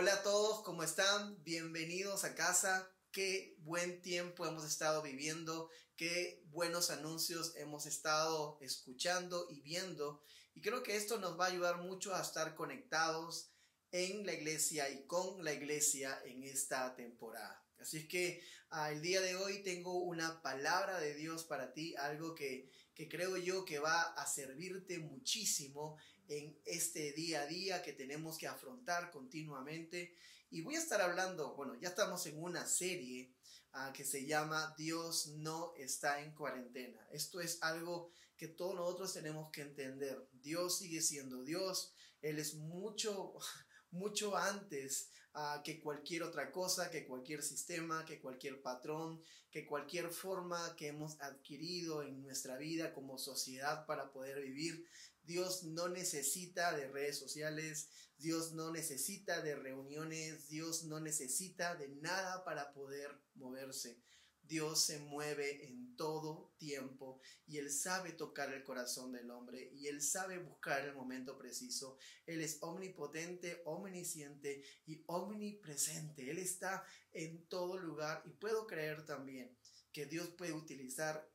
[0.00, 1.42] Hola a todos, ¿cómo están?
[1.42, 2.88] Bienvenidos a casa.
[3.10, 10.22] Qué buen tiempo hemos estado viviendo, qué buenos anuncios hemos estado escuchando y viendo.
[10.54, 13.50] Y creo que esto nos va a ayudar mucho a estar conectados
[13.90, 17.66] en la iglesia y con la iglesia en esta temporada.
[17.80, 18.40] Así es que
[18.70, 23.08] ah, el día de hoy tengo una palabra de Dios para ti, algo que, que
[23.08, 25.96] creo yo que va a servirte muchísimo
[26.28, 30.14] en este día a día que tenemos que afrontar continuamente.
[30.50, 33.34] Y voy a estar hablando, bueno, ya estamos en una serie
[33.72, 37.06] ah, que se llama Dios no está en cuarentena.
[37.10, 40.28] Esto es algo que todos nosotros tenemos que entender.
[40.32, 41.92] Dios sigue siendo Dios.
[42.22, 43.34] Él es mucho
[43.90, 50.10] mucho antes uh, que cualquier otra cosa, que cualquier sistema, que cualquier patrón, que cualquier
[50.10, 54.86] forma que hemos adquirido en nuestra vida como sociedad para poder vivir.
[55.28, 61.88] Dios no necesita de redes sociales, Dios no necesita de reuniones, Dios no necesita de
[61.88, 64.00] nada para poder moverse.
[64.40, 69.88] Dios se mueve en todo tiempo y Él sabe tocar el corazón del hombre y
[69.88, 71.98] Él sabe buscar el momento preciso.
[72.24, 76.30] Él es omnipotente, omnisciente y omnipresente.
[76.30, 79.54] Él está en todo lugar y puedo creer también
[79.92, 81.30] que Dios puede utilizar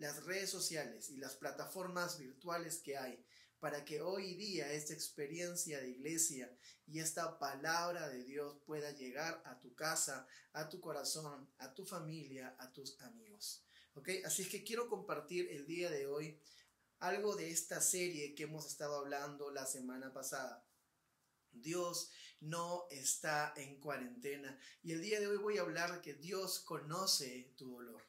[0.00, 3.22] las redes sociales y las plataformas virtuales que hay
[3.60, 6.50] para que hoy día esta experiencia de iglesia
[6.86, 11.84] y esta palabra de Dios pueda llegar a tu casa, a tu corazón, a tu
[11.84, 13.62] familia, a tus amigos.
[13.94, 14.08] ¿Ok?
[14.24, 16.40] Así es que quiero compartir el día de hoy
[17.00, 20.66] algo de esta serie que hemos estado hablando la semana pasada.
[21.52, 24.58] Dios no está en cuarentena.
[24.82, 28.02] Y el día de hoy voy a hablar que Dios conoce tu dolor.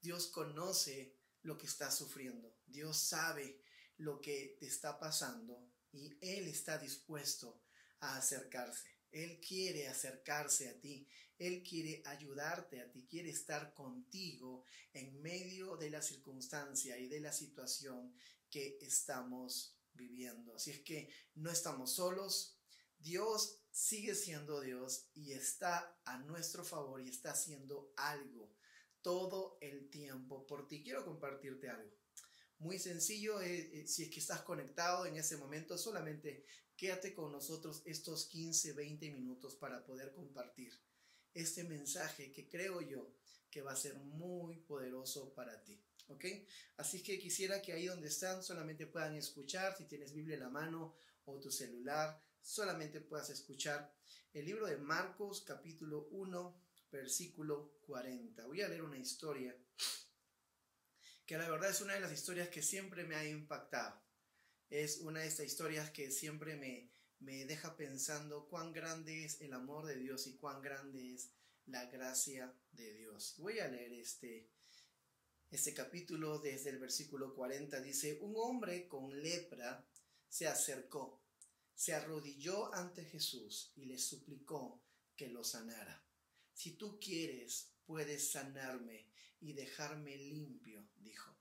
[0.00, 2.56] Dios conoce lo que estás sufriendo.
[2.66, 3.60] Dios sabe
[3.98, 7.62] lo que te está pasando y Él está dispuesto
[8.00, 8.88] a acercarse.
[9.10, 15.76] Él quiere acercarse a ti, Él quiere ayudarte a ti, quiere estar contigo en medio
[15.76, 18.14] de la circunstancia y de la situación
[18.50, 20.54] que estamos viviendo.
[20.54, 22.58] Así es que no estamos solos,
[22.98, 28.52] Dios sigue siendo Dios y está a nuestro favor y está haciendo algo
[29.02, 30.82] todo el tiempo por ti.
[30.82, 31.96] Quiero compartirte algo
[32.58, 33.40] muy sencillo.
[33.40, 36.44] Eh, eh, si es que estás conectado en ese momento, solamente
[36.76, 40.72] quédate con nosotros estos 15, 20 minutos para poder compartir
[41.34, 43.14] este mensaje que creo yo
[43.50, 45.82] que va a ser muy poderoso para ti.
[46.08, 46.24] ¿Ok?
[46.78, 50.48] Así que quisiera que ahí donde están solamente puedan escuchar, si tienes Biblia en la
[50.48, 50.96] mano
[51.26, 53.94] o tu celular, solamente puedas escuchar
[54.32, 58.46] el libro de Marcos capítulo 1, versículo 40.
[58.46, 59.54] Voy a leer una historia
[61.28, 64.00] que la verdad es una de las historias que siempre me ha impactado.
[64.70, 66.90] Es una de estas historias que siempre me,
[67.20, 71.28] me deja pensando cuán grande es el amor de Dios y cuán grande es
[71.66, 73.34] la gracia de Dios.
[73.36, 74.48] Voy a leer este,
[75.50, 77.78] este capítulo desde el versículo 40.
[77.82, 79.86] Dice, un hombre con lepra
[80.30, 81.20] se acercó,
[81.74, 84.80] se arrodilló ante Jesús y le suplicó
[85.14, 86.02] que lo sanara.
[86.54, 89.06] Si tú quieres, puedes sanarme
[89.40, 91.34] y dejarme limpio, dijo.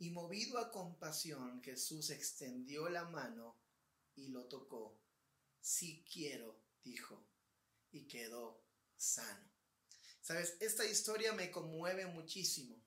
[0.00, 3.56] Y movido a compasión, Jesús extendió la mano
[4.16, 4.98] y lo tocó.
[5.60, 7.24] Sí quiero, dijo,
[7.92, 8.60] y quedó
[8.96, 9.48] sano.
[10.20, 12.82] Sabes, esta historia me conmueve muchísimo,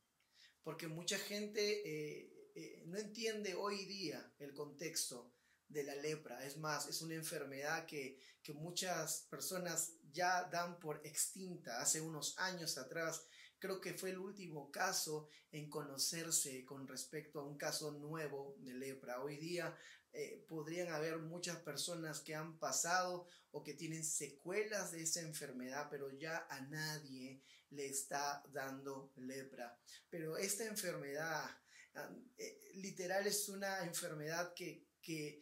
[0.62, 5.31] porque mucha gente eh, eh, no entiende hoy día el contexto
[5.72, 6.46] de la lepra.
[6.46, 11.82] Es más, es una enfermedad que, que muchas personas ya dan por extinta.
[11.82, 13.26] Hace unos años atrás
[13.60, 18.74] creo que fue el último caso en conocerse con respecto a un caso nuevo de
[18.74, 19.22] lepra.
[19.22, 19.78] Hoy día
[20.12, 25.88] eh, podrían haber muchas personas que han pasado o que tienen secuelas de esa enfermedad,
[25.90, 29.80] pero ya a nadie le está dando lepra.
[30.10, 31.46] Pero esta enfermedad
[31.96, 35.42] ah, eh, literal es una enfermedad que que,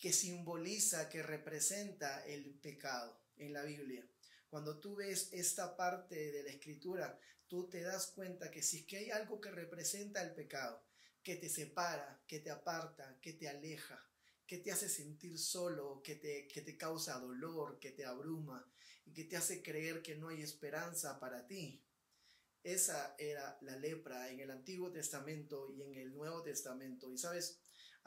[0.00, 4.06] que simboliza, que representa el pecado en la Biblia.
[4.48, 8.86] Cuando tú ves esta parte de la escritura, tú te das cuenta que si es
[8.86, 10.82] que hay algo que representa el pecado,
[11.22, 14.02] que te separa, que te aparta, que te aleja,
[14.46, 18.66] que te hace sentir solo, que te, que te causa dolor, que te abruma
[19.04, 21.82] y que te hace creer que no hay esperanza para ti.
[22.62, 27.12] Esa era la lepra en el Antiguo Testamento y en el Nuevo Testamento.
[27.12, 27.58] Y sabes,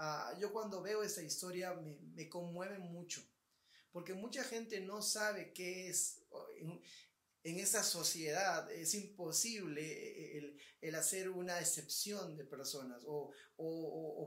[0.03, 3.21] Ah, yo cuando veo esa historia me, conmueve mucho,
[3.91, 6.23] porque mucha gente no sabe qué es,
[7.43, 9.83] en, esa sociedad es imposible
[10.39, 13.31] eh, el, hacer una excepción de personas o,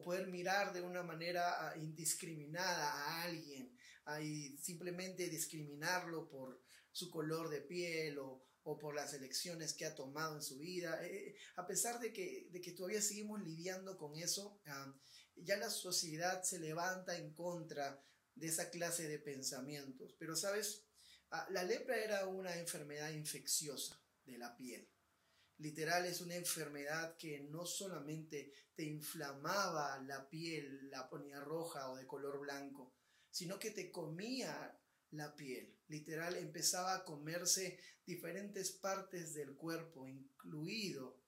[0.05, 3.77] poder mirar de una manera ah, indiscriminada a alguien,
[4.23, 6.63] y simplemente discriminarlo por
[6.93, 11.05] su color de piel o, por las elecciones que ha tomado en su vida.
[11.05, 14.95] Eh, eh, a pesar de que, de que todavía seguimos lidiando con eso, ah,
[15.37, 18.03] ya la sociedad se levanta en contra
[18.35, 20.15] de esa clase de pensamientos.
[20.19, 20.85] Pero, ¿sabes?
[21.31, 24.89] Ah, la lepra era una enfermedad infecciosa de la piel.
[25.59, 31.97] Literal es una enfermedad que no solamente te inflamaba la piel, la ponía roja o
[31.97, 32.95] de color blanco,
[33.31, 35.79] sino que te comía la piel.
[35.89, 41.24] Literal empezaba a comerse diferentes partes del cuerpo, incluido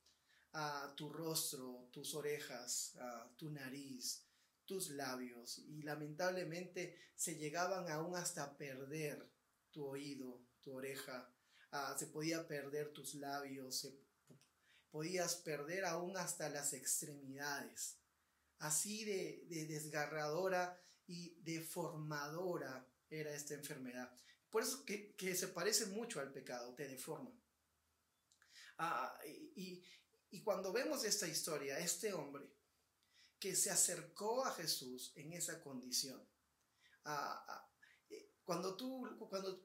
[0.59, 4.25] a tu rostro, tus orejas, a tu nariz,
[4.65, 9.31] tus labios y lamentablemente se llegaban aún hasta perder
[9.71, 11.31] tu oído, tu oreja,
[11.99, 14.01] se podía perder tus labios, se,
[14.91, 17.99] podías perder aún hasta las extremidades.
[18.59, 24.11] Así de, desgarradora y deformadora era esta enfermedad.
[24.49, 27.31] Por eso que, se parece mucho al pecado, te deforma.
[28.79, 29.19] Ah,
[29.55, 29.85] y,
[30.31, 32.45] y cuando vemos esta historia, este hombre
[33.39, 36.21] que se acercó a Jesús en esa condición,
[38.11, 39.63] eh, cuando, tú, cuando,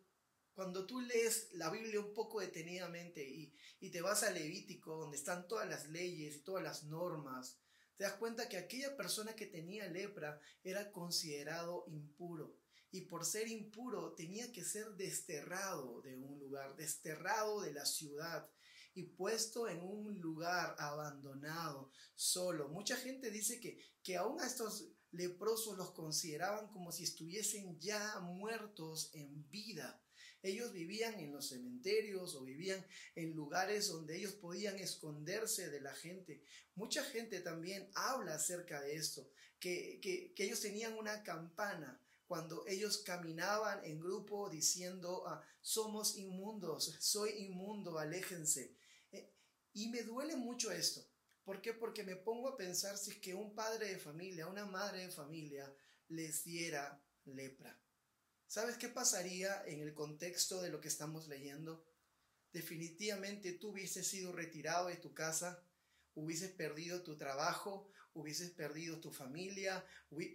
[0.54, 5.18] cuando tú lees la Biblia un poco detenidamente y, y te vas a Levítico, donde
[5.18, 7.58] están todas las leyes y todas las normas,
[7.96, 12.58] te das cuenta que aquella persona que tenía lepra era considerado impuro.
[12.92, 18.50] Y por ser impuro tenía que ser desterrado de un lugar, desterrado de la ciudad
[18.94, 22.70] y puesto en un lugar abandonado, solo.
[22.70, 28.20] Mucha gente dice que, que aún a estos leprosos los consideraban como si estuviesen ya
[28.20, 30.02] muertos en vida.
[30.44, 32.84] Ellos vivían en los cementerios o vivían
[33.16, 36.42] en lugares donde ellos podían esconderse de la gente.
[36.76, 39.30] Mucha gente también habla acerca de esto,
[39.60, 46.96] que, que, ellos tenían una campana cuando ellos caminaban en grupo diciendo, ah, somos inmundos,
[47.00, 48.76] soy inmundo, aléjense.
[49.74, 51.06] Y me duele mucho esto.
[51.44, 51.74] ¿Por qué?
[51.74, 55.12] Porque me pongo a pensar si es que un padre de familia, una madre de
[55.12, 55.74] familia
[56.10, 57.80] les diera lepra.
[58.48, 61.86] ¿Sabes qué pasaría en el contexto de lo que estamos leyendo?
[62.52, 65.64] Definitivamente tú hubieses sido retirado de tu casa,
[66.16, 69.86] hubieses perdido tu trabajo, hubieses perdido tu familia,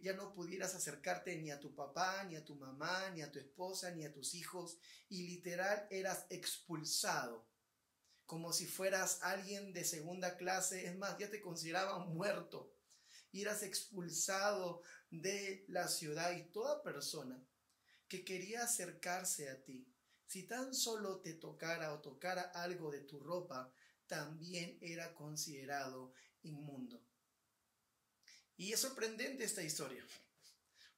[0.03, 3.39] ya no pudieras acercarte ni a tu papá, ni a tu mamá, ni a tu
[3.39, 4.79] esposa, ni a tus hijos,
[5.11, 7.47] y literal eras expulsado
[8.27, 12.73] como si fueras alguien de segunda clase, es más, ya te consideraban muerto,
[13.33, 17.41] eras expulsado de la ciudad y toda persona
[18.09, 19.87] que quería acercarse a ti,
[20.27, 23.73] si tan solo te tocara o tocara algo de tu ropa,
[24.07, 26.13] también era considerado
[26.43, 27.01] inmundo.
[28.57, 30.05] Y es sorprendente esta historia.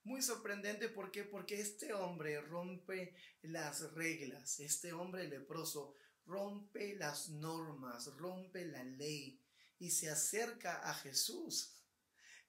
[0.03, 1.23] Muy sorprendente, ¿por qué?
[1.23, 5.93] Porque este hombre rompe las reglas, este hombre leproso
[6.29, 9.41] rompe las normas, rompe la ley
[9.79, 11.75] y se acerca a Jesús.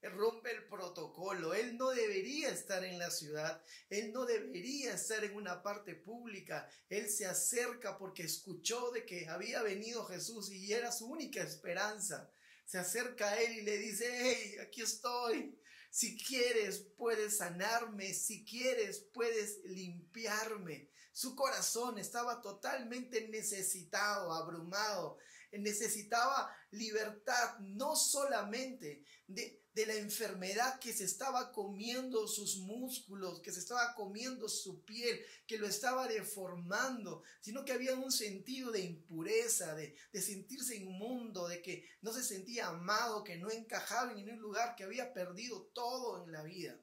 [0.03, 1.53] Rompe el protocolo.
[1.53, 3.63] Él no debería estar en la ciudad.
[3.91, 6.69] Él no debería estar en una parte pública.
[6.89, 12.31] Él se acerca porque escuchó de que había venido Jesús y era su única esperanza.
[12.65, 15.59] Se acerca a él y le dice, hey, aquí estoy.
[15.91, 18.15] Si quieres, puedes sanarme.
[18.15, 20.89] Si quieres, puedes limpiarme.
[21.13, 25.19] Su corazón estaba totalmente necesitado, abrumado.
[25.53, 33.53] Necesitaba libertad no solamente de, de, la enfermedad que se estaba comiendo sus músculos, que
[33.53, 38.81] se estaba comiendo su piel, que lo estaba deformando, sino que había un sentido de
[38.81, 44.31] impureza, de, de sentirse inmundo, de que no se sentía amado, que no encajaba en
[44.31, 46.79] un lugar, que había perdido todo en la vida.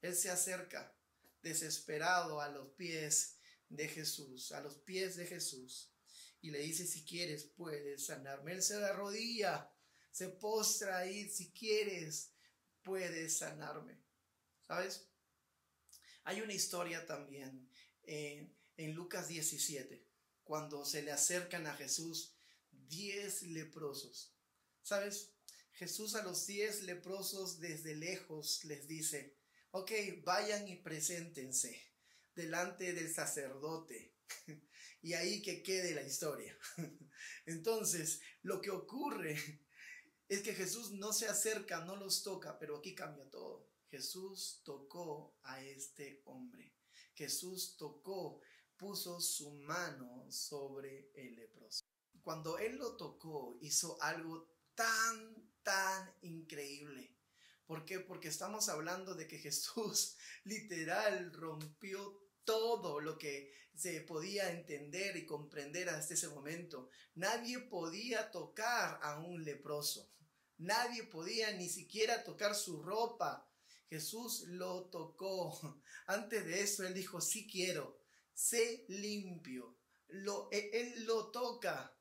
[0.00, 0.94] Él se acerca
[1.42, 5.90] desesperado a los pies de Jesús, a los pies de Jesús,
[6.40, 8.52] y le dice, si quieres, puedes sanarme.
[8.52, 9.70] Él se arrodilla,
[10.18, 12.32] se postra ahí, si quieres,
[12.82, 14.02] puedes sanarme.
[14.66, 15.08] ¿Sabes?
[16.24, 17.70] Hay una historia también
[18.02, 18.52] en,
[18.94, 20.04] Lucas 17,
[20.42, 22.34] cuando se le acercan a Jesús
[22.72, 24.34] diez leprosos.
[24.82, 25.34] ¿Sabes?
[25.74, 29.36] Jesús a los diez leprosos desde lejos les dice,
[29.70, 29.92] ok,
[30.24, 31.80] vayan y preséntense
[32.34, 34.16] delante del sacerdote.
[35.00, 36.58] y ahí que quede la historia.
[37.46, 39.67] Entonces, lo que ocurre
[40.28, 43.66] es que Jesús no se acerca, no los toca, pero aquí cambia todo.
[43.90, 46.74] Jesús tocó a este hombre.
[47.14, 48.40] Jesús tocó,
[48.76, 51.84] puso su mano sobre el leproso.
[52.22, 57.18] Cuando él lo tocó, hizo algo tan, tan increíble
[57.68, 58.00] ¿Por qué?
[58.00, 62.18] Porque estamos hablando de que Jesús literal rompió
[62.48, 66.88] todo lo que se podía entender y comprender hasta ese momento.
[67.14, 70.10] Nadie podía tocar a un leproso.
[70.56, 73.46] Nadie podía ni siquiera tocar su ropa.
[73.90, 75.60] Jesús lo tocó.
[76.06, 78.00] Antes de eso, él dijo, sí quiero,
[78.32, 79.76] sé limpio.
[80.50, 81.94] E, él lo toca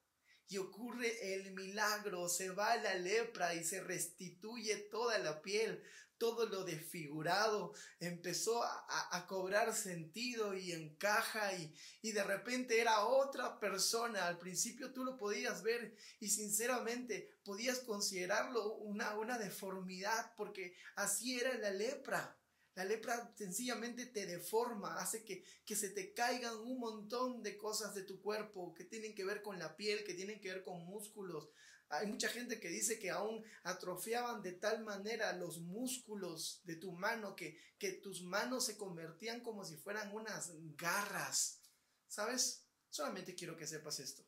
[0.48, 5.84] y ocurre el milagro, se va la lepra y se restituye toda la piel,
[6.17, 13.59] todo lo desfigurado empezó a, cobrar sentido y encaja y, y, de repente era otra
[13.59, 14.27] persona.
[14.27, 21.39] Al principio tú lo podías ver y sinceramente podías considerarlo una, una deformidad porque así
[21.39, 22.38] era la lepra.
[22.75, 27.95] La lepra sencillamente te deforma, hace que, que se te caigan un montón de cosas
[27.95, 30.86] de tu cuerpo que tienen que ver con la piel, que tienen que ver con
[30.86, 31.50] músculos.
[31.89, 36.91] Hay mucha gente que dice que aún atrofiaban de tal manera los músculos de tu
[36.91, 41.62] mano que, que tus manos se convertían como si fueran unas garras.
[42.08, 42.65] ¿Sabes?
[42.89, 44.25] Solamente quiero que sepas esto.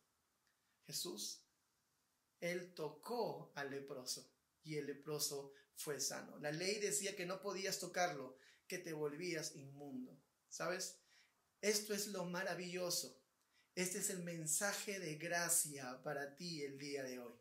[0.86, 1.44] Jesús,
[2.39, 4.32] Él tocó al leproso
[4.63, 6.38] y el leproso fue sano.
[6.39, 8.38] La ley decía que no podías tocarlo,
[8.68, 10.18] que te volvías inmundo.
[10.50, 11.00] ¿Sabes?
[11.62, 13.22] Esto es lo maravilloso.
[13.75, 17.38] Este es el mensaje de gracia para ti el día de hoy.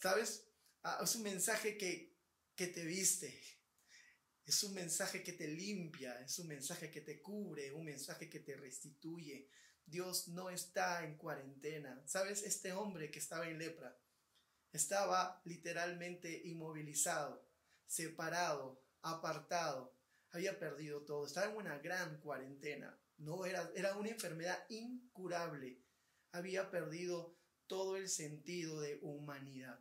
[0.00, 0.48] ¿Sabes?
[0.82, 2.16] Ah, es un mensaje que,
[2.54, 3.40] que te viste.
[4.46, 8.40] Es un mensaje que te limpia, es un mensaje que te cubre, un mensaje que
[8.40, 9.48] te restituye.
[9.84, 12.02] Dios no está en cuarentena.
[12.06, 12.42] ¿Sabes?
[12.42, 13.96] Este hombre que estaba en lepra,
[14.72, 17.46] estaba literalmente inmovilizado,
[17.86, 19.96] separado, apartado,
[20.30, 25.82] había perdido todo, estaba en una gran cuarentena, no era, era una enfermedad incurable,
[26.32, 29.80] había perdido todo el sentido de humanidad.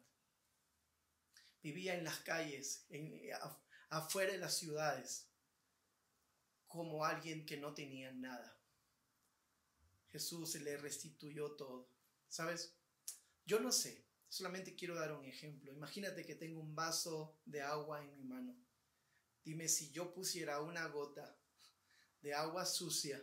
[1.61, 2.87] Vivía en las calles,
[3.89, 5.27] afuera de las ciudades,
[6.67, 8.57] como alguien que no tenía nada.
[10.11, 11.89] Jesús le restituyó todo.
[12.27, 12.75] ¿Sabes?
[13.45, 15.73] Yo no sé, Solamente quiero dar un ejemplo.
[15.73, 18.55] Imagínate que tengo un vaso de agua en mi mano.
[19.43, 21.35] Dime si yo pusiera una gota
[22.21, 23.19] de agua sucia,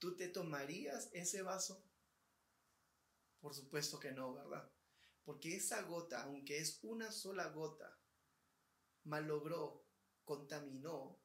[0.00, 1.84] ¿tú te tomarías ese vaso?
[3.38, 4.68] Por supuesto que no, ¿verdad?
[5.24, 7.98] Porque esa gota, aunque es una sola gota,
[9.04, 9.84] malogró,
[10.24, 11.18] contaminó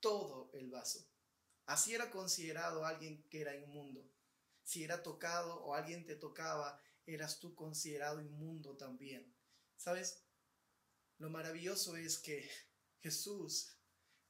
[0.00, 1.06] todo el vaso.
[1.66, 4.10] Así era considerado alguien que era inmundo.
[4.64, 9.34] Si era tocado o alguien te tocaba, eras tú considerado inmundo también.
[9.76, 10.22] ¿Sabes?
[11.18, 12.48] Lo maravilloso es que
[13.00, 13.76] Jesús,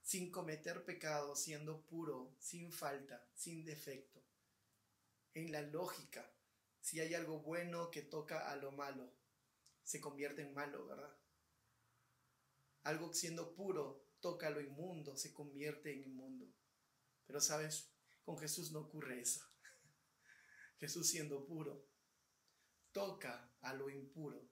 [0.02, 4.25] sin cometer pecado, siendo puro, sin falta, sin defecto,
[5.35, 6.31] en la lógica,
[6.88, 9.12] si hay algo bueno que toca a lo malo,
[9.83, 11.14] se convierte en malo, ¿verdad?
[12.85, 16.50] Algo siendo puro toca a lo inmundo, se convierte en inmundo.
[17.26, 17.90] Pero sabes,
[18.25, 19.45] con Jesús no ocurre eso.
[20.80, 21.87] Jesús siendo puro
[22.90, 24.49] toca a lo impuro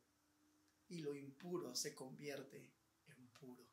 [0.89, 2.71] y lo impuro se convierte
[3.07, 3.67] en puro.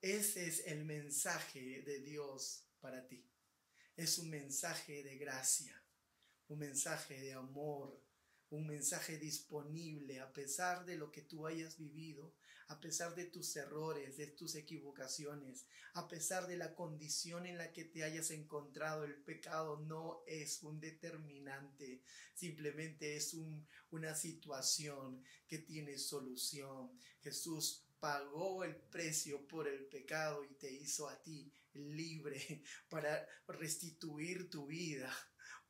[0.00, 3.24] Ese es el mensaje de Dios para ti.
[3.94, 5.80] Es un mensaje de gracia,
[6.48, 8.00] un mensaje de amor,
[8.50, 12.34] un mensaje disponible a pesar de lo que tú hayas vivido,
[12.68, 17.72] a pesar de tus errores, de tus equivocaciones, a pesar de la condición en la
[17.72, 22.02] que te hayas encontrado, el pecado no es un determinante,
[22.34, 23.36] simplemente es
[23.90, 26.90] una situación que tiene solución.
[27.22, 34.50] Jesús pagó el precio por el pecado y te hizo a ti libre para restituir
[34.50, 35.10] tu vida,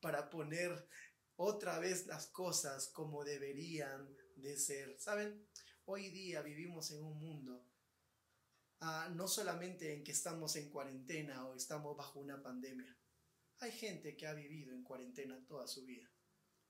[0.00, 0.88] para poner
[1.36, 4.98] otra vez las cosas como deberían de ser.
[4.98, 5.46] ¿Saben?
[5.84, 7.70] Hoy día vivimos en un mundo,
[8.80, 12.98] ah, no solamente en que estamos en cuarentena o estamos bajo una pandemia.
[13.60, 16.10] Hay gente que ha vivido en cuarentena toda su vida,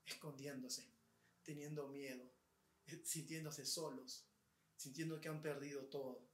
[0.05, 0.93] escondiéndose,
[1.41, 2.31] teniendo miedo,
[2.85, 4.29] eh, sintiéndose solos,
[4.75, 6.29] sintiendo que han perdido todo.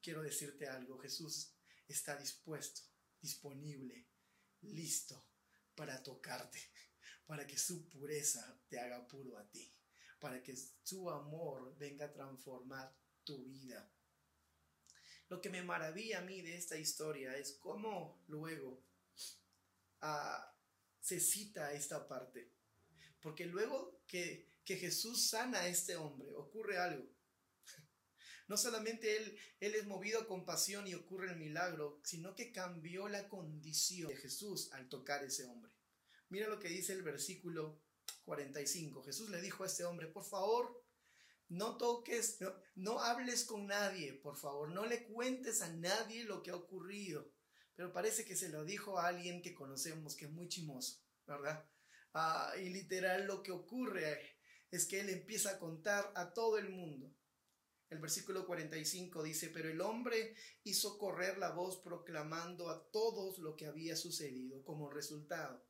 [0.00, 1.52] Quiero decirte algo, Jesús
[1.88, 2.82] está dispuesto,
[3.20, 4.06] disponible,
[4.62, 5.30] listo
[5.74, 6.60] para tocarte,
[7.26, 9.76] para que su pureza te haga puro a ti
[10.18, 13.88] para que su amor venga a transformar tu vida.
[15.28, 18.82] Lo que me maravilla a mí de esta historia es cómo luego
[20.00, 20.54] ah,
[21.00, 22.52] se cita esta parte.
[23.20, 27.08] Porque luego que, que Jesús sana a este hombre, ocurre algo.
[28.48, 33.08] No solamente él, él es movido a compasión y ocurre el milagro, sino que cambió
[33.08, 35.72] la condición de Jesús al tocar ese hombre.
[36.28, 37.80] Mira lo que dice el versículo
[38.24, 39.02] 45.
[39.02, 40.84] Jesús le dijo a este hombre, por favor,
[41.48, 46.42] no toques, no, no hables con nadie, por favor, no le cuentes a nadie lo
[46.42, 47.32] que ha ocurrido.
[47.76, 51.68] Pero parece que se lo dijo a alguien que conocemos, que es muy chimoso, ¿verdad?
[52.14, 54.38] Ah, y literal lo que ocurre
[54.70, 57.14] es que él empieza a contar a todo el mundo.
[57.88, 63.54] El versículo 45 dice, pero el hombre hizo correr la voz proclamando a todos lo
[63.54, 65.64] que había sucedido como resultado.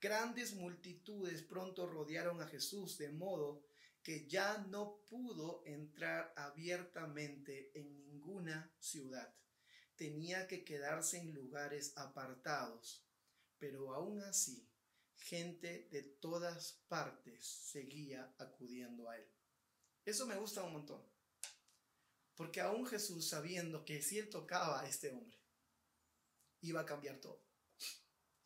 [0.00, 3.64] Grandes multitudes pronto rodearon a Jesús de modo
[4.02, 9.34] que ya no pudo entrar abiertamente en ninguna ciudad.
[9.96, 13.04] Tenía que quedarse en lugares apartados,
[13.58, 14.66] pero aún así
[15.16, 19.28] gente de todas partes seguía acudiendo a él.
[20.04, 21.09] Eso me gusta un montón.
[22.40, 25.38] Porque aún Jesús, sabiendo que si él tocaba a este hombre,
[26.62, 27.44] iba a cambiar todo.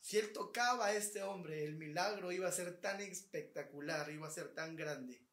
[0.01, 4.33] Si él tocaba a este hombre, el milagro iba a ser tan espectacular, iba a
[4.33, 5.25] ser tan grande,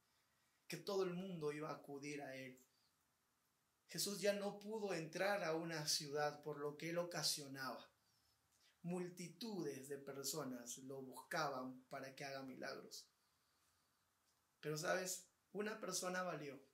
[0.68, 2.64] que todo el mundo iba a acudir a él.
[3.88, 7.90] Jesús ya no pudo entrar a una ciudad por lo que él ocasionaba
[8.84, 13.08] multitudes de personas lo buscaban para que haga milagros.
[14.60, 16.71] Pero sabes, una persona valió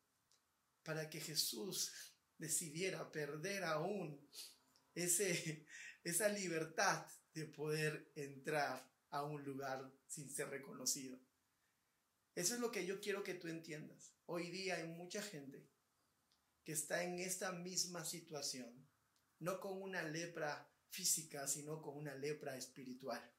[0.87, 1.91] para que Jesús
[2.37, 4.25] decidiera perder aún
[4.95, 5.67] ese,
[6.05, 11.19] esa libertad de poder entrar a un lugar sin ser reconocido.
[12.35, 14.13] Eso es lo que yo quiero que tú entiendas.
[14.27, 15.69] Hoy día hay mucha gente
[16.63, 18.87] que está en esta misma situación,
[19.39, 23.29] no con una lepra física, sino con una lepra espiritual.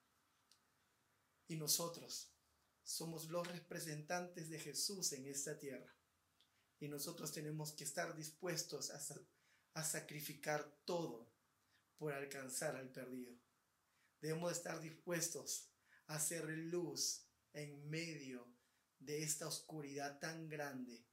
[1.46, 2.30] Y nosotros
[2.82, 5.97] somos los representantes de Jesús en esta tierra.
[6.80, 9.00] Y nosotros tenemos que estar dispuestos a,
[9.74, 11.32] a sacrificar todo
[11.96, 13.36] por alcanzar al perdido.
[14.20, 15.70] Debemos estar dispuestos
[16.06, 18.46] a hacer luz en medio
[18.98, 21.07] de esta oscuridad tan grande